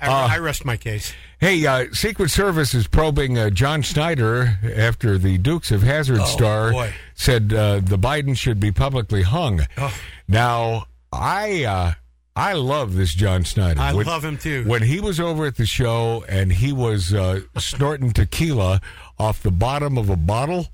I, 0.01 0.35
I 0.35 0.37
rest 0.39 0.63
my 0.65 0.77
case. 0.77 1.13
Hey, 1.39 1.65
uh, 1.65 1.85
Secret 1.91 2.29
Service 2.29 2.73
is 2.75 2.85
probing 2.87 3.37
uh, 3.37 3.49
John 3.49 3.81
Schneider 3.81 4.59
after 4.75 5.17
the 5.17 5.37
Dukes 5.39 5.71
of 5.71 5.81
Hazzard 5.81 6.21
star 6.27 6.69
Oh, 6.69 6.71
boy. 6.73 6.93
said 7.15 7.51
uh, 7.51 7.79
the 7.79 7.97
Biden 7.97 8.37
should 8.37 8.59
be 8.59 8.71
publicly 8.71 9.23
hung. 9.23 9.61
Oh. 9.77 9.93
Now, 10.27 10.85
I 11.11 11.63
uh, 11.63 11.93
I 12.35 12.53
love 12.53 12.95
this 12.95 13.13
John 13.13 13.43
Schneider. 13.43 13.79
I 13.81 13.93
When- 13.93 14.05
love 14.05 14.23
him 14.23 14.37
too. 14.37 14.65
When 14.67 14.83
he 14.83 14.99
was 14.99 15.19
over 15.19 15.45
at 15.47 15.55
the 15.57 15.65
show 15.65 16.23
and 16.29 16.51
he 16.51 16.71
was 16.71 17.11
uh, 17.13 17.41
snorting 17.57 18.11
tequila 18.11 18.81
off 19.17 19.41
the 19.41 19.51
bottom 19.51 19.97
of 19.97 20.09
a 20.11 20.15
bottle 20.15 20.67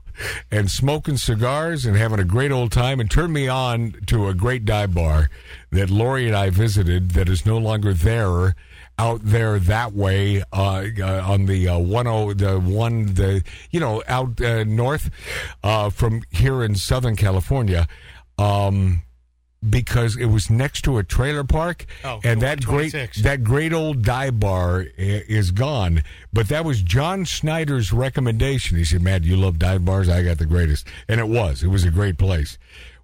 and 0.52 0.70
smoking 0.70 1.18
cigars 1.18 1.86
and 1.86 1.96
having 1.96 2.20
a 2.20 2.26
great 2.26 2.52
old 2.52 2.72
time 2.72 3.00
and 3.00 3.10
turned 3.10 3.34
me 3.34 3.48
on 3.48 3.96
to 4.08 4.28
a 4.28 4.34
great 4.34 4.66
dive 4.66 4.94
bar 4.94 5.30
that 5.72 5.90
Lori 5.90 6.28
and 6.28 6.36
I 6.36 6.50
visited 6.50 7.12
that 7.12 7.30
is 7.30 7.46
no 7.46 7.58
longer 7.58 7.94
there 7.94 8.56
out 9.00 9.22
there 9.24 9.60
that 9.60 9.94
way 9.94 10.44
uh, 10.52 10.86
uh, 11.00 11.24
on 11.26 11.46
the 11.46 11.68
uh, 11.68 11.78
one 11.78 12.08
oh 12.08 12.34
the 12.34 12.60
one 12.60 13.14
the 13.14 13.44
you 13.70 13.80
know 13.80 14.02
out 14.08 14.42
uh, 14.42 14.64
north 14.64 15.10
uh, 15.64 15.90
from 15.90 16.24
here 16.32 16.64
in 16.64 16.76
Southern 16.76 17.16
California. 17.16 17.88
Um, 18.40 19.02
because 19.68 20.16
it 20.18 20.26
was 20.28 20.50
next 20.50 20.84
to 20.84 20.98
a 20.98 21.04
trailer 21.04 21.44
park, 21.44 21.86
Oh, 22.04 22.20
and 22.24 22.42
that 22.42 22.64
great 22.64 22.94
that 23.22 23.44
great 23.44 23.74
old 23.74 24.04
dive 24.04 24.40
bar 24.40 24.86
is 24.98 25.52
gone. 25.52 26.04
But 26.32 26.48
that 26.50 26.64
was 26.66 26.82
John 26.82 27.26
Schneider's 27.26 27.92
recommendation. 27.92 28.78
He 28.78 28.86
said, 28.86 29.02
"Man, 29.02 29.24
you 29.24 29.36
love 29.36 29.58
dive 29.60 29.84
bars. 29.86 30.10
I 30.10 30.24
got 30.24 30.38
the 30.38 30.46
greatest," 30.46 30.88
and 31.08 31.20
it 31.20 31.28
was. 31.28 31.64
It 31.64 31.68
was 31.68 31.84
a 31.84 31.92
great 31.92 32.18
place. 32.18 32.58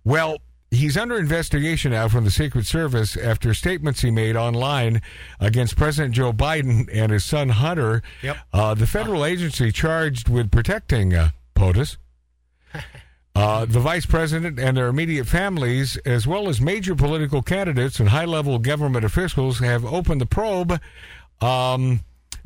Well. 0.03 0.37
He's 0.71 0.97
under 0.97 1.19
investigation 1.19 1.91
now 1.91 2.07
from 2.07 2.23
the 2.25 2.31
Secret 2.31 2.65
Service 2.65 3.15
after 3.15 3.53
statements 3.53 4.01
he 4.01 4.09
made 4.09 4.35
online 4.35 5.03
against 5.39 5.75
President 5.75 6.15
Joe 6.15 6.33
Biden 6.33 6.89
and 6.91 7.11
his 7.11 7.23
son 7.23 7.49
Hunter. 7.49 8.01
Yep. 8.23 8.37
Uh, 8.51 8.73
the 8.73 8.87
federal 8.87 9.23
agency 9.23 9.71
charged 9.71 10.29
with 10.29 10.49
protecting 10.49 11.13
uh, 11.13 11.29
POTUS 11.55 11.97
uh, 13.35 13.65
the 13.65 13.79
vice 13.79 14.05
president 14.05 14.59
and 14.59 14.77
their 14.77 14.87
immediate 14.87 15.25
families, 15.25 15.97
as 16.05 16.27
well 16.27 16.47
as 16.47 16.61
major 16.61 16.95
political 16.95 17.41
candidates 17.41 17.99
and 17.99 18.09
high 18.09 18.25
level 18.25 18.59
government 18.59 19.03
officials, 19.03 19.59
have 19.59 19.83
opened 19.83 20.21
the 20.21 20.25
probe. 20.25 20.79
Um, 21.41 22.01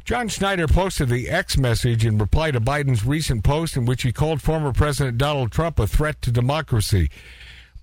John 0.06 0.29
Schneider 0.29 0.67
posted 0.67 1.10
the 1.10 1.29
X 1.29 1.58
message 1.58 2.06
in 2.06 2.17
reply 2.17 2.51
to 2.51 2.62
Biden's 2.62 3.06
recent 3.06 3.44
post 3.44 3.75
in 3.75 3.86
which 3.86 4.03
he 4.03 4.13
called 4.13 4.41
former 4.41 4.72
President 4.72 5.17
Donald 5.17 5.51
Trump 5.51 5.77
a 5.79 5.88
threat 5.88 6.22
to 6.22 6.32
democracy. 6.32 7.10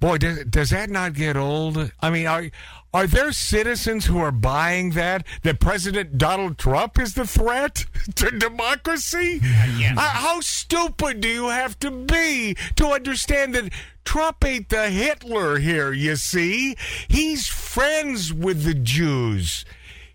Boy, 0.01 0.19
does, 0.19 0.45
does 0.45 0.71
that 0.71 0.91
not 0.91 1.15
get 1.15 1.37
old? 1.37 1.93
I 2.01 2.11
mean, 2.11 2.27
are 2.27 2.51
are 2.93 3.07
there 3.09 3.33
citizens 3.33 4.07
who 4.07 4.19
are 4.19 4.31
buying 4.31 4.91
that 4.91 5.27
that 5.43 5.59
President 5.59 6.17
Donald 6.17 6.59
Trump 6.59 6.99
is 6.99 7.15
the 7.15 7.27
threat 7.27 7.87
to 8.15 8.31
democracy? 8.31 9.41
Uh, 9.43 10.01
how 10.01 10.41
stupid 10.41 11.21
do 11.21 11.29
you 11.29 11.49
have 11.49 11.79
to 11.81 11.91
be 11.91 12.57
to 12.77 12.87
understand 12.87 13.55
that 13.55 13.73
Trump 14.05 14.45
ain't 14.45 14.69
the 14.69 14.91
Hitler 14.91 15.59
here? 15.59 15.93
You 15.93 16.17
see, 16.17 16.77
he's 17.09 17.49
friends 17.49 18.33
with 18.33 18.63
the 18.63 18.75
Jews. 18.75 19.65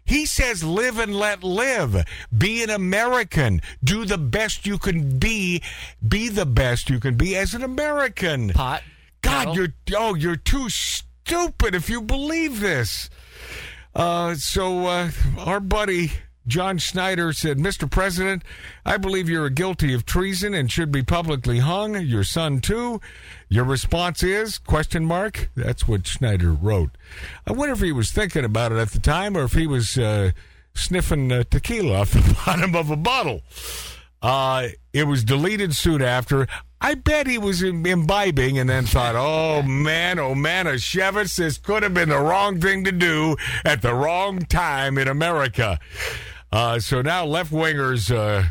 He 0.05 0.25
says, 0.25 0.63
live 0.63 0.97
and 0.97 1.13
let 1.13 1.43
live. 1.43 2.03
Be 2.35 2.63
an 2.63 2.71
American. 2.71 3.61
Do 3.83 4.05
the 4.05 4.17
best 4.17 4.65
you 4.65 4.79
can 4.79 5.19
be. 5.19 5.61
Be 6.05 6.29
the 6.29 6.47
best 6.47 6.89
you 6.89 6.99
can 6.99 7.13
be 7.13 7.35
as 7.35 7.53
an 7.53 7.61
American. 7.61 8.49
Pot. 8.49 8.81
God, 9.21 9.55
you're 9.55 9.73
oh, 9.95 10.15
you're 10.15 10.35
too 10.35 10.69
stupid 10.69 11.75
if 11.75 11.89
you 11.89 12.01
believe 12.01 12.59
this. 12.59 13.09
Uh, 13.93 14.35
so 14.35 14.85
uh, 14.87 15.11
our 15.37 15.59
buddy 15.59 16.11
John 16.47 16.77
Schneider 16.77 17.31
said, 17.31 17.57
"Mr. 17.57 17.89
President, 17.89 18.43
I 18.85 18.97
believe 18.97 19.29
you 19.29 19.41
are 19.43 19.49
guilty 19.49 19.93
of 19.93 20.05
treason 20.05 20.53
and 20.53 20.71
should 20.71 20.91
be 20.91 21.03
publicly 21.03 21.59
hung. 21.59 21.99
Your 22.01 22.23
son 22.23 22.59
too." 22.59 22.99
Your 23.49 23.63
response 23.63 24.23
is 24.23 24.57
question 24.57 25.05
mark. 25.05 25.49
That's 25.55 25.87
what 25.87 26.07
Schneider 26.07 26.51
wrote. 26.51 26.91
I 27.47 27.53
wonder 27.53 27.73
if 27.73 27.81
he 27.81 27.91
was 27.91 28.11
thinking 28.11 28.45
about 28.45 28.71
it 28.71 28.77
at 28.77 28.89
the 28.89 28.99
time, 28.99 29.37
or 29.37 29.43
if 29.43 29.53
he 29.53 29.67
was 29.67 29.97
uh, 29.97 30.31
sniffing 30.73 31.31
uh, 31.31 31.43
tequila 31.49 32.01
off 32.01 32.11
the 32.11 32.37
bottom 32.45 32.75
of 32.75 32.89
a 32.89 32.97
bottle. 32.97 33.41
Uh, 34.21 34.69
it 34.93 35.05
was 35.05 35.23
deleted 35.23 35.75
soon 35.75 36.01
after. 36.01 36.47
I 36.81 36.95
bet 36.95 37.27
he 37.27 37.37
was 37.37 37.61
imbibing 37.61 38.57
and 38.57 38.69
then 38.69 38.85
thought, 38.85 39.15
oh 39.17 39.61
man, 39.61 40.19
oh 40.19 40.35
man, 40.35 40.67
a 40.67 40.71
Chevitz, 40.71 41.35
this 41.35 41.57
could 41.57 41.83
have 41.83 41.93
been 41.93 42.09
the 42.09 42.19
wrong 42.19 42.59
thing 42.59 42.83
to 42.85 42.91
do 42.91 43.35
at 43.65 43.81
the 43.81 43.93
wrong 43.93 44.39
time 44.39 44.97
in 44.97 45.07
America. 45.07 45.79
Uh, 46.51 46.79
so 46.79 47.01
now 47.01 47.25
left 47.25 47.51
wingers, 47.51 48.13
uh, 48.15 48.49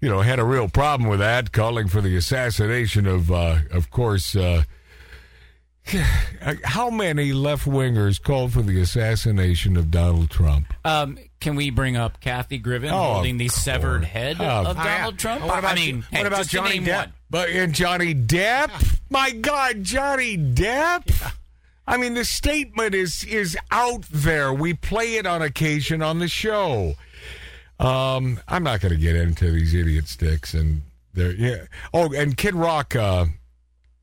you 0.00 0.08
know, 0.08 0.20
had 0.20 0.38
a 0.38 0.44
real 0.44 0.68
problem 0.68 1.08
with 1.08 1.18
that, 1.18 1.52
calling 1.52 1.88
for 1.88 2.00
the 2.00 2.16
assassination 2.16 3.06
of, 3.06 3.30
uh, 3.30 3.58
of 3.70 3.90
course, 3.90 4.36
uh, 4.36 4.62
how 6.64 6.90
many 6.90 7.32
left 7.32 7.64
wingers 7.66 8.22
called 8.22 8.52
for 8.52 8.62
the 8.62 8.80
assassination 8.80 9.76
of 9.76 9.90
Donald 9.90 10.30
Trump? 10.30 10.72
Um, 10.84 11.18
can 11.40 11.56
we 11.56 11.70
bring 11.70 11.96
up 11.96 12.20
Kathy 12.20 12.58
Griffin 12.58 12.90
Oh, 12.90 13.14
holding 13.14 13.36
the 13.38 13.46
of 13.46 13.52
severed 13.52 14.04
head 14.04 14.40
Of- 14.40 14.66
of 14.66 14.78
Oh, 14.78 14.82
yeah. 14.82 14.98
Donald 14.98 15.18
Trump? 15.18 15.44
What 15.44 15.58
about 15.58 15.72
I 15.72 15.74
mean, 15.74 16.00
Jo- 16.02 16.06
hey, 16.10 16.18
what 16.18 16.26
about 16.26 16.46
Johnny 16.48 16.80
Depp? 16.80 16.96
one. 16.98 17.12
But 17.30 17.50
in 17.50 17.72
Johnny 17.72 18.14
Depp, 18.14 18.98
my 19.08 19.30
God, 19.30 19.82
Johnny 19.84 20.36
Depp. 20.36 21.32
I 21.86 21.96
mean, 21.96 22.14
the 22.14 22.24
statement 22.24 22.94
is 22.94 23.24
is 23.24 23.56
out 23.70 24.02
there. 24.10 24.52
We 24.52 24.74
play 24.74 25.16
it 25.16 25.26
on 25.26 25.42
occasion 25.42 26.02
on 26.02 26.18
the 26.20 26.28
show. 26.28 26.94
Um, 27.80 28.38
I'm 28.46 28.62
not 28.62 28.80
going 28.80 28.92
to 28.94 29.00
get 29.00 29.16
into 29.16 29.50
these 29.50 29.74
idiot 29.74 30.06
sticks 30.06 30.54
and 30.54 30.82
there. 31.14 31.32
Yeah. 31.32 31.64
Oh, 31.94 32.12
and 32.12 32.36
Kid 32.36 32.54
Rock. 32.54 32.94
Uh, 32.94 33.26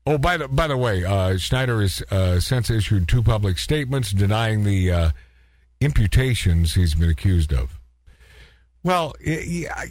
oh, 0.08 0.18
by 0.18 0.36
the 0.36 0.48
by 0.48 0.66
the 0.66 0.76
way, 0.76 1.04
uh, 1.04 1.36
Schneider 1.36 1.80
has 1.80 2.02
uh, 2.10 2.40
since 2.40 2.70
issued 2.70 3.08
two 3.08 3.22
public 3.22 3.58
statements 3.58 4.10
denying 4.10 4.64
the 4.64 4.90
uh, 4.90 5.10
imputations 5.80 6.74
he's 6.74 6.94
been 6.94 7.10
accused 7.10 7.52
of. 7.52 7.78
Well, 8.82 9.14
yeah, 9.20 9.84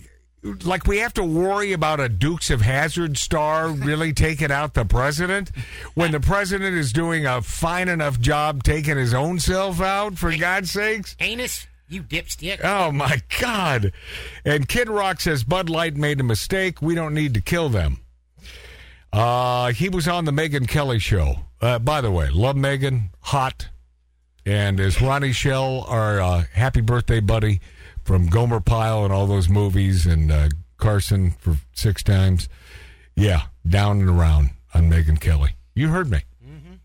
like 0.63 0.87
we 0.87 0.99
have 0.99 1.13
to 1.13 1.23
worry 1.23 1.73
about 1.73 1.99
a 1.99 2.09
Dukes 2.09 2.49
of 2.49 2.61
Hazzard 2.61 3.17
star 3.17 3.69
really 3.69 4.13
taking 4.27 4.51
out 4.51 4.73
the 4.73 4.85
president 4.85 5.51
when 5.93 6.11
the 6.11 6.19
president 6.19 6.75
is 6.75 6.93
doing 6.93 7.25
a 7.25 7.41
fine 7.41 7.87
enough 7.87 8.19
job 8.19 8.63
taking 8.63 8.97
his 8.97 9.13
own 9.13 9.39
self 9.39 9.81
out. 9.81 10.17
For 10.17 10.35
God's 10.35 10.71
sakes. 10.71 11.15
Anus, 11.19 11.67
you 11.89 12.01
dipstick. 12.03 12.61
Oh 12.63 12.91
my 12.91 13.21
God! 13.39 13.93
And 14.45 14.67
Kid 14.67 14.89
Rock 14.89 15.21
says 15.21 15.43
Bud 15.43 15.69
Light 15.69 15.95
made 15.95 16.19
a 16.19 16.23
mistake. 16.23 16.81
We 16.81 16.95
don't 16.95 17.13
need 17.13 17.33
to 17.35 17.41
kill 17.41 17.69
them. 17.69 17.99
Uh, 19.13 19.71
he 19.71 19.89
was 19.89 20.07
on 20.07 20.25
the 20.25 20.31
Megyn 20.31 20.67
Kelly 20.67 20.99
show. 20.99 21.35
Uh, 21.61 21.79
by 21.79 22.01
the 22.01 22.11
way, 22.11 22.29
love 22.29 22.55
Megyn, 22.55 23.09
hot, 23.21 23.69
and 24.45 24.79
is 24.79 25.01
Ronnie 25.01 25.31
Schell 25.31 25.85
our 25.87 26.21
uh, 26.21 26.43
happy 26.53 26.81
birthday 26.81 27.19
buddy 27.19 27.59
from 28.03 28.27
Gomer 28.27 28.59
Pyle 28.59 29.03
and 29.03 29.11
all 29.13 29.27
those 29.27 29.49
movies, 29.49 30.05
and 30.05 30.31
uh, 30.31 30.49
Carson 30.77 31.31
for 31.31 31.57
six 31.73 32.03
times. 32.03 32.47
Yeah, 33.15 33.43
down 33.67 34.01
and 34.01 34.09
around 34.09 34.51
on 34.73 34.89
Megyn 34.89 35.19
Kelly. 35.19 35.55
You 35.73 35.89
heard 35.89 36.11
me. 36.11 36.21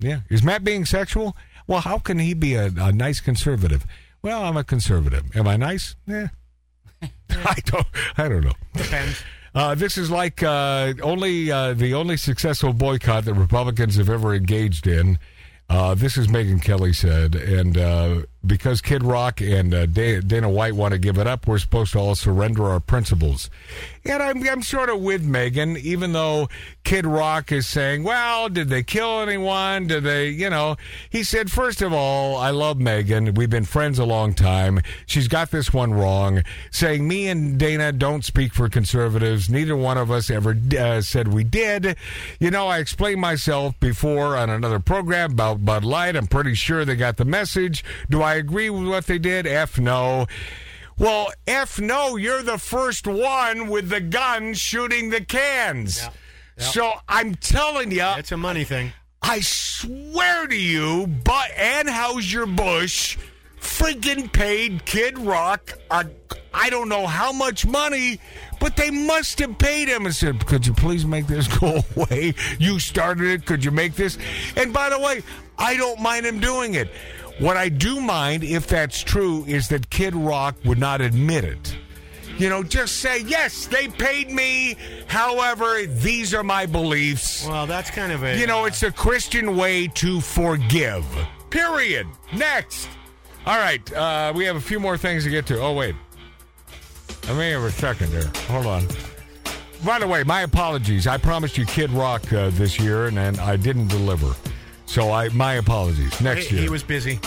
Yeah, 0.00 0.20
is 0.30 0.42
Matt 0.42 0.64
being 0.64 0.84
sexual? 0.84 1.36
Well, 1.66 1.80
how 1.80 1.98
can 1.98 2.18
he 2.18 2.34
be 2.34 2.54
a, 2.54 2.72
a 2.76 2.90
nice 2.92 3.20
conservative? 3.20 3.86
Well, 4.20 4.42
I'm 4.42 4.56
a 4.56 4.64
conservative. 4.64 5.24
Am 5.36 5.46
I 5.46 5.56
nice? 5.56 5.94
Yeah. 6.06 6.28
I 7.30 7.54
don't. 7.64 7.86
I 8.16 8.28
don't 8.28 8.42
know. 8.44 8.52
Depends. 8.74 9.22
Uh, 9.54 9.74
this 9.74 9.98
is 9.98 10.10
like 10.10 10.42
uh, 10.42 10.94
only 11.02 11.50
uh, 11.50 11.74
the 11.74 11.94
only 11.94 12.16
successful 12.16 12.72
boycott 12.72 13.24
that 13.24 13.34
Republicans 13.34 13.96
have 13.96 14.08
ever 14.08 14.34
engaged 14.34 14.86
in. 14.86 15.18
Uh, 15.68 15.94
this 15.94 16.16
is 16.16 16.28
Megyn 16.28 16.62
Kelly 16.62 16.92
said, 16.92 17.34
and 17.34 17.76
uh, 17.76 18.22
because 18.44 18.80
Kid 18.80 19.04
Rock 19.04 19.40
and 19.40 19.72
uh, 19.72 19.86
Dana 19.86 20.50
White 20.50 20.74
want 20.74 20.92
to 20.92 20.98
give 20.98 21.18
it 21.18 21.26
up, 21.26 21.46
we're 21.46 21.58
supposed 21.58 21.92
to 21.92 21.98
all 21.98 22.14
surrender 22.14 22.64
our 22.68 22.80
principles. 22.80 23.50
And 24.04 24.22
I'm, 24.22 24.46
I'm 24.48 24.62
sort 24.62 24.90
of 24.90 25.00
with 25.00 25.24
Megyn, 25.24 25.78
even 25.78 26.12
though 26.12 26.48
Kid 26.82 27.06
Rock 27.06 27.52
is 27.52 27.68
saying, 27.68 28.02
well, 28.02 28.48
did 28.48 28.68
they 28.68 28.82
kill 28.82 29.20
anyone? 29.20 29.86
Did 29.86 30.02
they, 30.02 30.30
you 30.30 30.50
know? 30.50 30.76
He 31.08 31.22
said, 31.22 31.52
first 31.52 31.82
of 31.82 31.92
all, 31.92 32.36
I 32.36 32.50
love 32.50 32.78
Megyn. 32.78 33.36
We've 33.36 33.48
been 33.48 33.64
friends 33.64 34.00
a 34.00 34.04
long 34.04 34.34
time. 34.34 34.80
She's 35.06 35.28
got 35.28 35.52
this 35.52 35.72
one 35.72 35.94
wrong. 35.94 36.42
Saying 36.72 37.06
me 37.06 37.28
and 37.28 37.58
Dana 37.58 37.92
don't 37.92 38.24
speak 38.24 38.52
for 38.52 38.68
conservatives. 38.68 39.48
Neither 39.48 39.76
one 39.76 39.98
of 39.98 40.10
us 40.10 40.30
ever 40.30 40.56
uh, 40.78 41.00
said 41.00 41.32
we 41.32 41.44
did. 41.44 41.96
You 42.40 42.50
know, 42.50 42.66
I 42.66 42.78
explained 42.78 43.20
myself 43.20 43.78
before 43.78 44.36
on 44.36 44.50
another 44.50 44.80
program 44.80 45.32
about 45.32 45.64
Bud 45.64 45.84
Light. 45.84 46.16
I'm 46.16 46.26
pretty 46.26 46.54
sure 46.54 46.84
they 46.84 46.96
got 46.96 47.18
the 47.18 47.24
message. 47.24 47.84
Do 48.10 48.20
I 48.20 48.31
agree 48.34 48.70
with 48.70 48.86
what 48.88 49.06
they 49.06 49.18
did? 49.18 49.46
F 49.46 49.78
no. 49.78 50.26
Well, 50.98 51.32
F 51.46 51.80
no, 51.80 52.16
you're 52.16 52.42
the 52.42 52.58
first 52.58 53.06
one 53.06 53.68
with 53.68 53.88
the 53.88 54.00
gun 54.00 54.54
shooting 54.54 55.10
the 55.10 55.24
cans. 55.24 56.08
So 56.58 56.92
I'm 57.08 57.34
telling 57.34 57.90
you, 57.90 58.04
It's 58.18 58.30
a 58.32 58.36
money 58.36 58.64
thing. 58.64 58.92
I 59.22 59.40
swear 59.40 60.46
to 60.46 60.56
you, 60.56 61.06
but 61.24 61.50
and 61.56 61.88
Anheuser-Busch 61.88 63.16
freaking 63.60 64.32
paid 64.32 64.84
Kid 64.84 65.18
Rock 65.18 65.72
a, 65.90 66.04
I 66.52 66.70
don't 66.70 66.88
know 66.88 67.06
how 67.06 67.32
much 67.32 67.64
money, 67.64 68.20
but 68.60 68.76
they 68.76 68.90
must 68.90 69.38
have 69.38 69.56
paid 69.58 69.88
him 69.88 70.06
and 70.06 70.14
said, 70.14 70.44
Could 70.46 70.66
you 70.66 70.74
please 70.74 71.06
make 71.06 71.26
this 71.26 71.48
go 71.58 71.80
away? 71.96 72.34
You 72.58 72.78
started 72.78 73.26
it. 73.28 73.46
Could 73.46 73.64
you 73.64 73.70
make 73.70 73.94
this? 73.94 74.18
And 74.56 74.72
by 74.72 74.90
the 74.90 74.98
way, 74.98 75.22
I 75.58 75.76
don't 75.76 76.00
mind 76.00 76.26
him 76.26 76.40
doing 76.40 76.74
it. 76.74 76.88
What 77.38 77.56
I 77.56 77.68
do 77.68 78.00
mind, 78.00 78.44
if 78.44 78.66
that's 78.66 79.02
true, 79.02 79.44
is 79.46 79.68
that 79.68 79.90
Kid 79.90 80.14
Rock 80.14 80.56
would 80.64 80.78
not 80.78 81.00
admit 81.00 81.44
it. 81.44 81.76
You 82.38 82.48
know, 82.48 82.62
just 82.62 82.98
say, 82.98 83.20
yes, 83.22 83.66
they 83.66 83.88
paid 83.88 84.30
me. 84.30 84.76
However, 85.06 85.84
these 85.86 86.32
are 86.34 86.42
my 86.42 86.66
beliefs. 86.66 87.46
Well, 87.46 87.66
that's 87.66 87.90
kind 87.90 88.12
of 88.12 88.22
a. 88.22 88.38
You 88.38 88.46
know, 88.46 88.64
it's 88.64 88.82
a 88.82 88.90
Christian 88.90 89.56
way 89.56 89.88
to 89.88 90.20
forgive. 90.20 91.04
Period. 91.50 92.06
Next. 92.34 92.88
All 93.44 93.58
right, 93.58 93.92
uh, 93.92 94.32
we 94.34 94.44
have 94.44 94.56
a 94.56 94.60
few 94.60 94.78
more 94.78 94.96
things 94.96 95.24
to 95.24 95.30
get 95.30 95.46
to. 95.46 95.60
Oh, 95.60 95.72
wait. 95.72 95.96
Let 97.26 97.36
me 97.36 97.50
have 97.50 97.62
a 97.62 97.70
second 97.70 98.10
there. 98.12 98.30
Hold 98.48 98.66
on. 98.66 98.86
By 99.84 99.98
the 99.98 100.06
way, 100.06 100.22
my 100.22 100.42
apologies. 100.42 101.06
I 101.06 101.18
promised 101.18 101.58
you 101.58 101.66
Kid 101.66 101.90
Rock 101.90 102.32
uh, 102.32 102.50
this 102.50 102.78
year, 102.78 103.06
and, 103.06 103.18
and 103.18 103.38
I 103.40 103.56
didn't 103.56 103.88
deliver. 103.88 104.32
So 104.92 105.10
I 105.10 105.30
my 105.30 105.54
apologies. 105.54 106.20
Next 106.20 106.48
he, 106.48 106.56
year. 106.56 106.64
he 106.64 106.68
was 106.68 106.82
busy. 106.82 107.18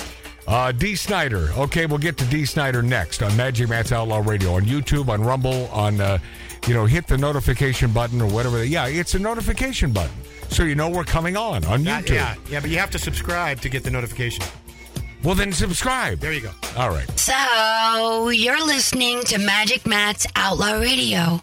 Uh, 0.47 0.71
Dee 0.71 0.95
Snider. 0.95 1.49
Okay, 1.57 1.87
we'll 1.87 1.97
get 1.97 2.15
to 2.19 2.25
Dee 2.25 2.45
Snider 2.45 2.83
next 2.83 3.23
on 3.23 3.35
Magic 3.35 3.67
Matt's 3.67 3.91
Outlaw 3.91 4.21
Radio 4.23 4.53
on 4.53 4.61
YouTube, 4.65 5.09
on 5.09 5.23
Rumble, 5.23 5.67
on 5.69 5.99
uh, 5.99 6.19
you 6.67 6.75
know, 6.75 6.85
hit 6.85 7.07
the 7.07 7.17
notification 7.17 7.91
button 7.91 8.21
or 8.21 8.27
whatever. 8.27 8.63
Yeah, 8.63 8.85
it's 8.85 9.15
a 9.15 9.19
notification 9.19 9.91
button, 9.91 10.15
so 10.49 10.61
you 10.61 10.75
know 10.75 10.91
we're 10.91 11.03
coming 11.05 11.35
on 11.35 11.65
on 11.65 11.83
That- 11.85 12.05
YouTube. 12.05 12.13
yeah, 12.13 12.35
yeah, 12.51 12.59
but 12.59 12.69
you 12.69 12.77
have 12.77 12.91
to 12.91 12.99
subscribe 12.99 13.61
to 13.61 13.69
get 13.69 13.83
the 13.83 13.89
notification. 13.89 14.45
Well, 15.23 15.33
then 15.33 15.51
subscribe. 15.51 16.19
There 16.19 16.33
you 16.33 16.41
go. 16.41 16.51
All 16.77 16.89
right. 16.91 17.09
So, 17.17 18.29
you're 18.29 18.63
listening 18.63 19.23
to 19.23 19.39
Magic 19.39 19.87
Matt's 19.87 20.27
Outlaw 20.35 20.73
Radio. 20.73 21.41